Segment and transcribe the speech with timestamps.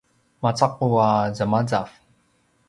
[0.41, 1.89] macaqu a zemazav